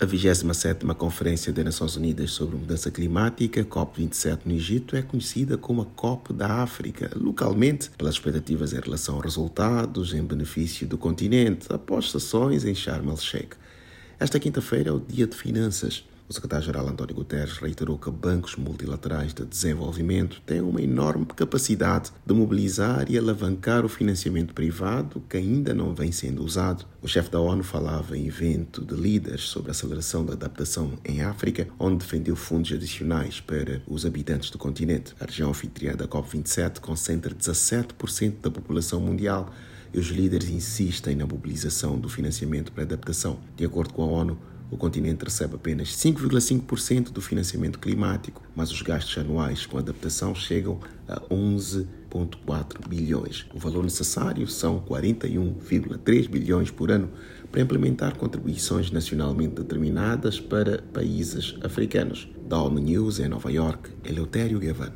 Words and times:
A 0.00 0.06
27ª 0.06 0.94
Conferência 0.94 1.52
das 1.52 1.64
Nações 1.64 1.96
Unidas 1.96 2.30
sobre 2.30 2.54
Mudança 2.54 2.88
Climática, 2.88 3.64
COP27 3.64 4.42
no 4.44 4.52
Egito, 4.52 4.94
é 4.94 5.02
conhecida 5.02 5.58
como 5.58 5.82
a 5.82 5.86
COP 5.86 6.32
da 6.32 6.62
África, 6.62 7.10
localmente 7.16 7.90
pelas 7.98 8.14
expectativas 8.14 8.72
em 8.72 8.78
relação 8.78 9.18
a 9.18 9.22
resultados 9.24 10.14
em 10.14 10.22
benefício 10.22 10.86
do 10.86 10.96
continente, 10.96 11.66
após 11.72 12.12
sessões 12.12 12.64
em 12.64 12.76
Sharm 12.76 13.08
el-Sheikh. 13.08 13.56
Esta 14.20 14.38
quinta-feira 14.38 14.90
é 14.90 14.92
o 14.92 15.00
Dia 15.00 15.26
de 15.26 15.34
Finanças. 15.36 16.04
O 16.28 16.32
secretário-geral 16.34 16.86
António 16.86 17.14
Guterres 17.14 17.56
reiterou 17.56 17.96
que 17.96 18.10
bancos 18.10 18.54
multilaterais 18.56 19.32
de 19.32 19.46
desenvolvimento 19.46 20.42
têm 20.44 20.60
uma 20.60 20.82
enorme 20.82 21.24
capacidade 21.24 22.12
de 22.26 22.34
mobilizar 22.34 23.10
e 23.10 23.16
alavancar 23.16 23.82
o 23.82 23.88
financiamento 23.88 24.52
privado 24.52 25.22
que 25.26 25.38
ainda 25.38 25.72
não 25.72 25.94
vem 25.94 26.12
sendo 26.12 26.44
usado. 26.44 26.84
O 27.00 27.08
chefe 27.08 27.30
da 27.30 27.40
ONU 27.40 27.64
falava 27.64 28.14
em 28.14 28.26
evento 28.26 28.84
de 28.84 28.94
líderes 28.94 29.44
sobre 29.44 29.70
a 29.70 29.72
aceleração 29.72 30.22
da 30.22 30.34
adaptação 30.34 30.98
em 31.02 31.22
África, 31.22 31.66
onde 31.78 32.04
defendeu 32.04 32.36
fundos 32.36 32.72
adicionais 32.72 33.40
para 33.40 33.80
os 33.86 34.04
habitantes 34.04 34.50
do 34.50 34.58
continente. 34.58 35.14
A 35.18 35.24
região 35.24 35.48
anfitriã 35.48 35.96
da 35.96 36.06
COP27 36.06 36.80
concentra 36.80 37.34
17% 37.34 38.42
da 38.42 38.50
população 38.50 39.00
mundial 39.00 39.50
e 39.94 39.98
os 39.98 40.08
líderes 40.08 40.50
insistem 40.50 41.16
na 41.16 41.26
mobilização 41.26 41.98
do 41.98 42.10
financiamento 42.10 42.70
para 42.70 42.82
adaptação. 42.82 43.38
De 43.56 43.64
acordo 43.64 43.94
com 43.94 44.02
a 44.02 44.06
ONU, 44.06 44.38
o 44.70 44.76
continente 44.76 45.24
recebe 45.24 45.54
apenas 45.54 45.88
5,5% 45.96 47.10
do 47.10 47.20
financiamento 47.20 47.78
climático, 47.78 48.42
mas 48.54 48.70
os 48.70 48.82
gastos 48.82 49.16
anuais 49.16 49.64
com 49.64 49.78
adaptação 49.78 50.34
chegam 50.34 50.78
a 51.08 51.20
11,4 51.20 52.86
bilhões. 52.86 53.46
O 53.54 53.58
valor 53.58 53.82
necessário 53.82 54.46
são 54.46 54.80
41,3 54.80 56.28
bilhões 56.28 56.70
por 56.70 56.90
ano 56.90 57.10
para 57.50 57.62
implementar 57.62 58.16
contribuições 58.16 58.90
nacionalmente 58.90 59.54
determinadas 59.54 60.38
para 60.38 60.82
países 60.82 61.54
africanos. 61.62 62.28
Da 62.46 62.60
ONU 62.60 62.78
News 62.78 63.20
em 63.20 63.28
Nova 63.28 63.50
York, 63.50 63.90
Eleutério 64.04 64.58
Gavan. 64.60 64.92